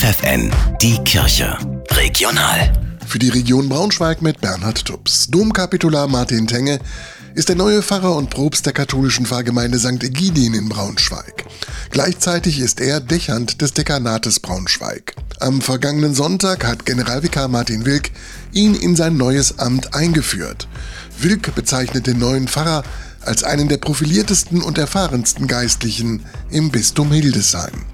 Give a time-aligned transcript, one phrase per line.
[0.00, 1.58] FFN, die Kirche.
[1.90, 2.72] Regional.
[3.06, 5.26] Für die Region Braunschweig mit Bernhard Tubbs.
[5.26, 6.78] Domkapitular Martin Tenge
[7.34, 10.02] ist der neue Pfarrer und Propst der katholischen Pfarrgemeinde St.
[10.02, 11.44] Egidien in Braunschweig.
[11.90, 15.16] Gleichzeitig ist er Dechant des Dekanates Braunschweig.
[15.38, 18.10] Am vergangenen Sonntag hat Generalvikar Martin Wilk
[18.52, 20.66] ihn in sein neues Amt eingeführt.
[21.18, 22.84] Wilk bezeichnet den neuen Pfarrer
[23.20, 27.84] als einen der profiliertesten und erfahrensten Geistlichen im Bistum Hildesheim.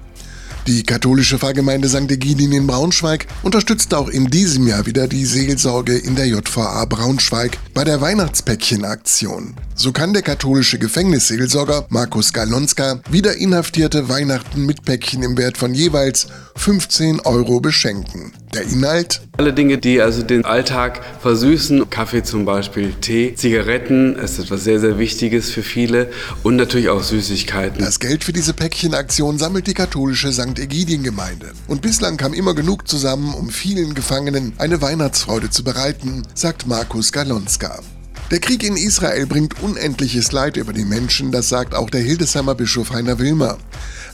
[0.67, 2.11] Die katholische Pfarrgemeinde St.
[2.11, 7.57] Egidien in Braunschweig unterstützt auch in diesem Jahr wieder die Seelsorge in der JVA Braunschweig
[7.73, 9.53] bei der Weihnachtspäckchen-Aktion.
[9.75, 15.73] So kann der katholische Gefängnisseelsorger Markus Galonska wieder Inhaftierte Weihnachten mit Päckchen im Wert von
[15.73, 18.33] jeweils 15 Euro beschenken.
[18.57, 19.21] Der Inhalt?
[19.37, 24.79] Alle Dinge, die also den Alltag versüßen, Kaffee zum Beispiel, Tee, Zigaretten, ist etwas sehr,
[24.79, 26.09] sehr Wichtiges für viele
[26.41, 27.77] und natürlich auch Süßigkeiten.
[27.79, 30.57] Das Geld für diese Päckchenaktion sammelt die katholische St.
[30.57, 31.51] Egidien-Gemeinde.
[31.67, 37.11] Und bislang kam immer genug zusammen, um vielen Gefangenen eine Weihnachtsfreude zu bereiten, sagt Markus
[37.11, 37.81] Galonska.
[38.31, 42.55] Der Krieg in Israel bringt unendliches Leid über die Menschen, das sagt auch der Hildesheimer
[42.55, 43.59] Bischof Heiner Wilmer.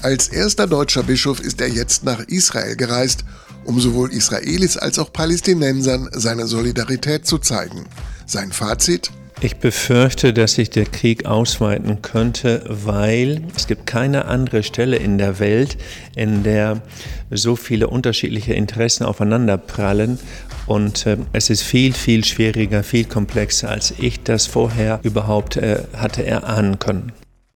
[0.02, 3.24] Als erster deutscher Bischof ist er jetzt nach Israel gereist,
[3.66, 7.86] um sowohl Israelis als auch Palästinensern seine Solidarität zu zeigen.
[8.26, 9.12] Sein Fazit?
[9.42, 15.18] Ich befürchte, dass sich der Krieg ausweiten könnte, weil es gibt keine andere Stelle in
[15.18, 15.78] der Welt,
[16.16, 16.82] in der
[17.30, 20.18] so viele unterschiedliche Interessen aufeinanderprallen.
[20.66, 25.84] Und äh, es ist viel, viel schwieriger, viel komplexer, als ich das vorher überhaupt äh,
[25.94, 27.12] hatte erahnen können.